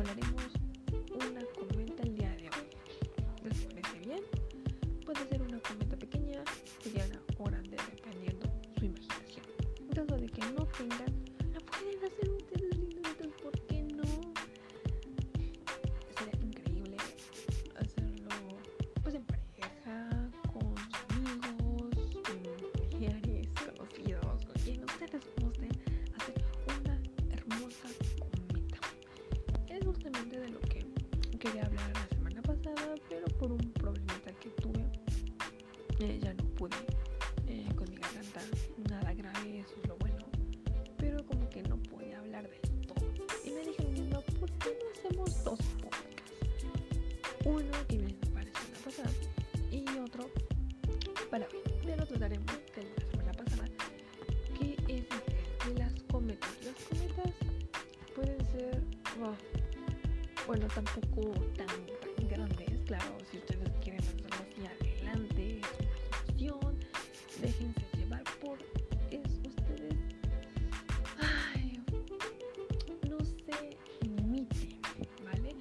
volveremos. 0.00 0.49
bueno, 60.50 60.66
tampoco 60.74 61.30
tan 61.56 61.68
grandes, 62.28 62.80
claro, 62.84 63.16
si 63.30 63.38
ustedes 63.38 63.70
quieren 63.84 64.00
hacerlo 64.00 64.26
así 64.34 64.66
adelante, 64.66 65.60
su 66.26 66.32
imaginación, 66.34 66.76
déjense 67.40 67.80
llevar 67.96 68.24
por 68.40 68.58
eso 69.12 69.40
ustedes. 69.46 69.94
No 73.08 73.18
se 73.24 73.78
imiten, 74.04 74.80
¿vale? 75.24 75.54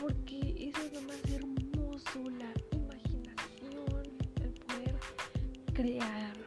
Porque 0.00 0.40
eso 0.58 0.82
es 0.82 0.92
lo 0.94 1.02
más 1.02 1.22
hermoso, 1.30 2.30
la 2.30 2.52
imaginación, 2.76 4.02
el 4.42 4.52
poder 4.54 4.96
crear 5.72 6.37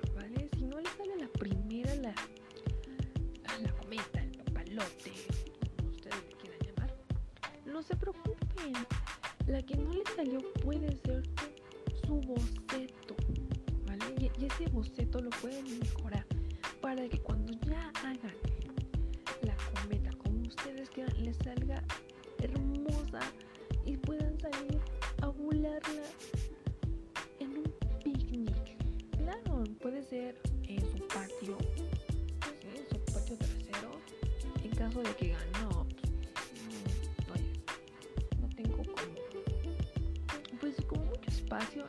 espacio 41.52 41.86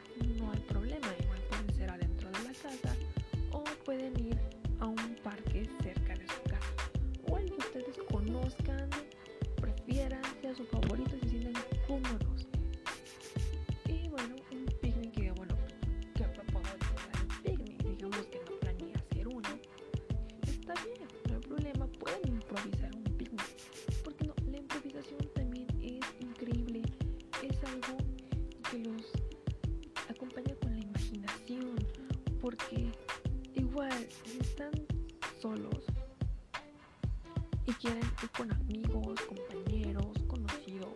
y 37.66 37.72
quieren 37.74 38.02
ir 38.22 38.30
con 38.30 38.50
amigos, 38.52 39.20
compañeros, 39.22 40.18
conocidos. 40.26 40.94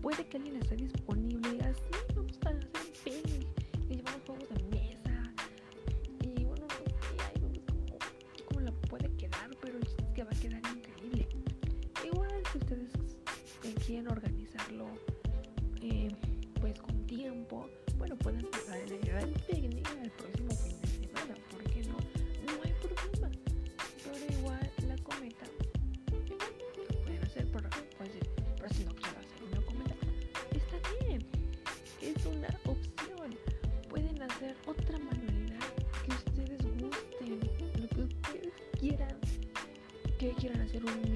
Puede 0.00 0.26
que 0.26 0.38
alguien 0.38 0.56
esté 0.56 0.76
disponible 0.76 1.48
y 1.48 1.52
diga, 1.52 1.74
sí, 1.74 2.14
vamos 2.16 2.38
a 2.46 2.48
hacer 2.48 2.70
ping 3.04 3.44
y 3.90 3.96
llevamos 3.96 4.22
juegos 4.26 4.48
de 4.48 4.64
mesa. 4.64 5.32
Y 6.22 6.44
bueno, 6.44 6.66
y 7.14 7.20
ahí 7.22 7.40
vemos 7.40 7.58
cómo, 7.68 7.98
cómo 8.48 8.60
la 8.60 8.72
puede 8.72 9.14
quedar, 9.16 9.50
pero 9.60 9.78
es 9.78 9.96
que 10.14 10.24
va 10.24 10.30
a 10.30 10.40
quedar 10.40 10.62
increíble. 10.74 11.28
Igual 12.04 12.30
si 12.52 12.58
ustedes 12.58 12.90
quieren 13.86 14.08
organizarlo 14.08 14.86
eh, 15.82 16.08
pues 16.60 16.80
con 16.80 17.06
tiempo, 17.06 17.68
bueno, 17.98 18.16
pueden 18.16 18.46
pasar 18.50 18.78
el 18.78 19.00
día 19.02 19.16
del 19.16 19.32
picnic 19.32 19.86
al 20.00 20.10
próximo 20.12 20.50
fin 20.56 20.80
de 20.80 20.88
semana, 20.88 21.34
¿por 21.50 21.62
qué 21.64 21.82
no? 21.84 21.96
No 22.46 22.62
hay 22.62 22.72
problema. 22.80 23.53
ser 40.74 40.82
um 40.84 41.13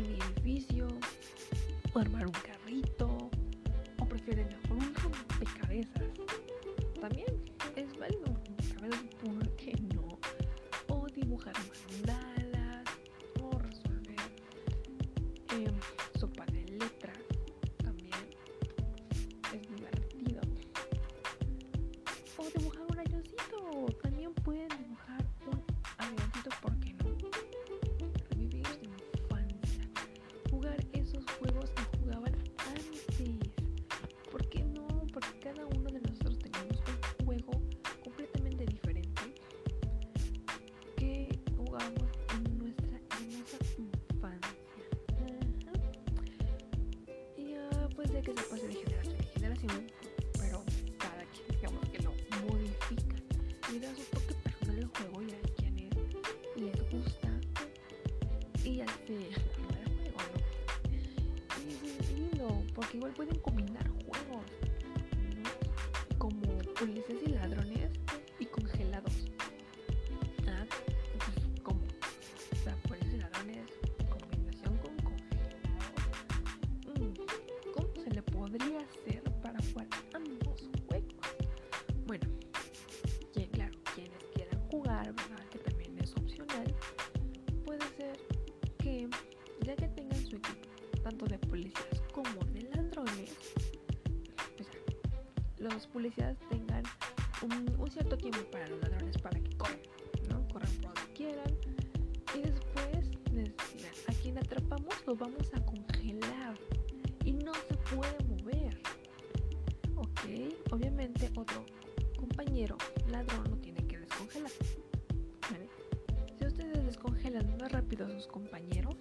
este, 59.08 59.31
porque 62.75 62.99
igual 62.99 63.12
pueden 63.12 63.38
combinar 63.40 63.88
los 95.69 95.87
policías 95.87 96.37
tengan 96.49 96.82
un, 97.43 97.91
cierto 97.91 98.17
tiempo 98.17 98.38
para 98.50 98.67
los 98.69 98.81
ladrones 98.81 99.17
para 99.19 99.38
que 99.41 99.56
corran. 99.56 99.79
Corran 100.53 100.73
por 100.82 100.94
donde 100.94 101.12
quieran. 101.15 101.55
Y 102.35 102.41
después 102.41 103.11
les 103.32 103.55
a 104.09 104.12
quien 104.23 104.38
atrapamos 104.38 104.94
lo 105.06 105.15
vamos 105.17 105.50
a 105.55 105.65
congelar 105.65 106.59
y 107.25 107.32
no 107.32 107.53
se 107.55 107.75
puede 107.94 108.25
mover. 108.25 108.81
Ok, 109.97 110.20
obviamente 110.70 111.31
otro 111.37 111.65
compañero 112.17 112.76
ladrón 113.11 113.50
lo 113.50 113.56
tiene 113.56 113.87
que 113.87 113.99
descongelar. 113.99 114.50
Si 116.38 116.47
ustedes 116.47 116.87
descongelan 116.87 117.56
más 117.59 117.73
rápido 117.73 118.06
a 118.06 118.11
sus 118.11 118.26
compañeros, 118.26 118.97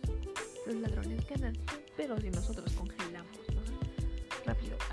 los 0.66 0.76
ladrones 0.76 1.28
ganan, 1.28 1.54
pero 1.96 2.20
si 2.20 2.30
nosotros 2.30 2.72
congelamos 2.74 3.47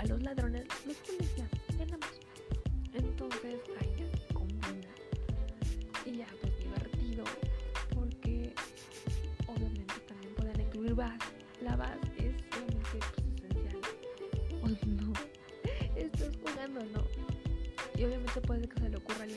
los 0.07 0.21
ladrones 0.21 0.65
los 0.85 0.97
policías 0.97 1.49
ganamos. 1.77 2.09
Entonces, 2.93 3.59
ay, 3.79 3.89
ya. 3.97 4.05
Y 6.11 6.17
ya, 6.17 6.27
pues 6.39 6.57
divertido, 6.59 7.23
porque 7.93 8.53
obviamente 9.47 9.93
también 10.07 10.35
pueden 10.35 10.61
incluir 10.61 10.93
VAS. 10.93 11.17
La 11.61 11.75
VAS 11.75 11.97
es 12.17 12.35
obviamente 12.53 12.99
pues, 13.15 13.51
esencial. 13.51 13.81
O 14.61 14.67
no, 14.87 15.13
estás 15.95 16.31
jugando, 16.37 16.81
¿no? 16.93 17.03
Y 17.97 18.03
obviamente 18.03 18.41
puede 18.41 18.67
que 18.67 18.79
se 18.79 18.89
le 18.89 18.97
ocurra 18.97 19.23
a 19.23 19.27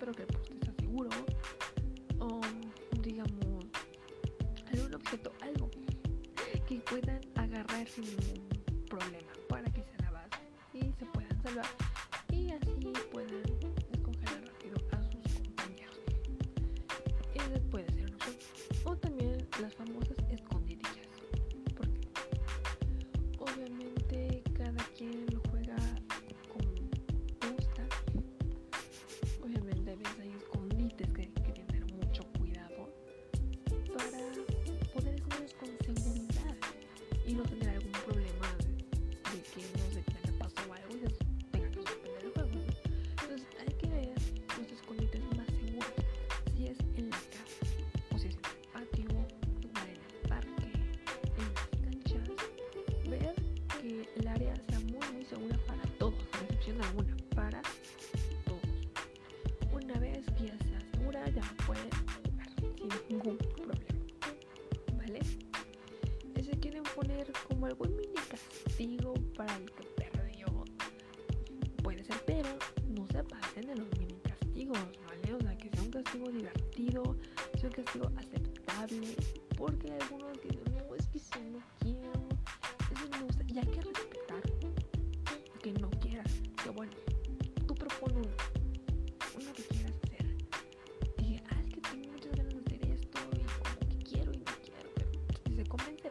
espero 0.00 0.14
que 0.14 0.29
aceptable, 78.16 79.16
porque 79.56 79.92
algunos 79.92 80.40
dicen, 80.42 80.64
no, 80.76 80.94
es 80.94 81.06
que 81.08 81.18
si 81.18 81.40
no 81.50 81.58
quiero, 81.80 82.12
eso 82.92 83.08
no 83.10 83.18
me 83.18 83.24
gusta. 83.24 83.44
Y 83.48 83.58
hay 83.58 83.66
que 83.66 83.82
respetar 83.82 84.42
que 85.62 85.72
no 85.72 85.90
quieras. 85.90 86.32
Que 86.62 86.70
bueno, 86.70 86.92
tú 87.66 87.74
propon 87.74 88.16
uno, 88.16 88.28
uno 89.36 89.52
que 89.52 89.62
quieras 89.64 89.92
hacer. 90.04 90.26
Dije, 91.18 91.42
ah, 91.50 91.60
es 91.60 91.74
que 91.74 91.80
tengo 91.80 92.12
muchas 92.12 92.34
ganas 92.36 92.54
de 92.54 92.60
hacer 92.60 92.90
esto 92.90 93.18
y 93.34 93.44
como 93.62 93.88
que 93.88 93.96
quiero 93.98 94.32
y 94.32 94.38
no 94.38 94.52
quiero, 94.64 94.90
pero 94.94 95.10
y 95.50 95.56
se 95.56 95.64
convence. 95.64 96.10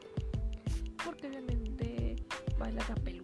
Porque 1.04 1.28
obviamente 1.28 2.16
vale 2.58 2.76
la 2.76 2.96
pena. 2.96 3.19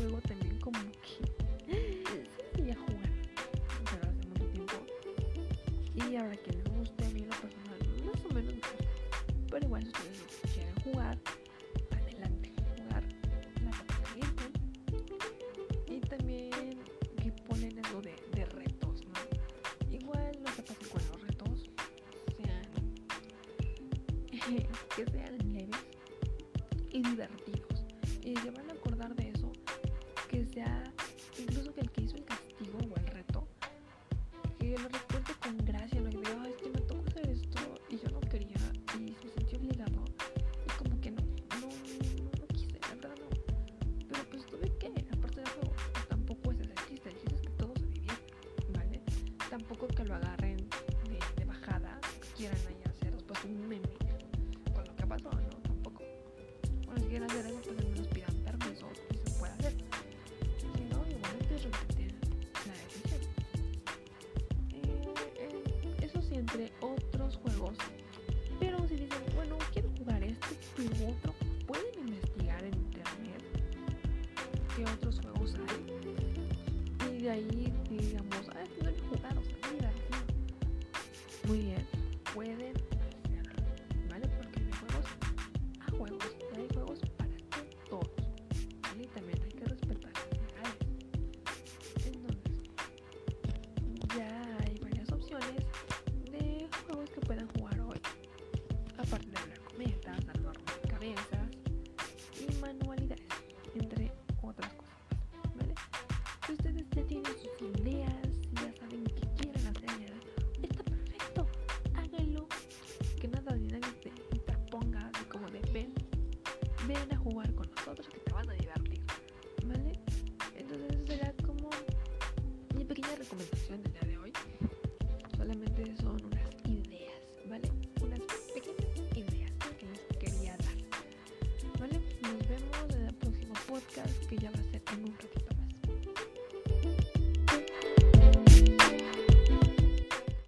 juego 0.00 0.20
también 0.22 0.58
como 0.60 0.78
que 1.02 1.26
sí 2.56 2.70
a 2.70 2.74
jugar, 2.74 3.10
pero 3.84 4.08
hace 4.08 4.26
mucho 4.28 4.46
tiempo. 4.46 4.76
Y 5.94 6.16
ahora 6.16 6.36
que 6.36 6.56
me 6.56 6.78
gusta 6.78 7.06
a 7.06 7.10
mí 7.10 7.20
lo 7.20 7.36
personal, 7.36 7.78
más 8.06 8.24
o 8.24 8.34
menos, 8.34 8.54
pero 9.50 9.66
igual 9.66 9.86
ustedes 9.86 10.49